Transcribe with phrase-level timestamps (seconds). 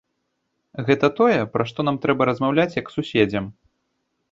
[0.87, 3.45] Гэта тое, пра што нам трэба размаўляць як суседзям.